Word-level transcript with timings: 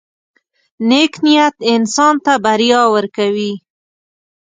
•نیک 0.87 1.13
نیت 1.23 1.55
انسان 1.73 2.15
ته 2.25 2.33
بریا 2.43 2.81
ورکوي. 2.95 3.53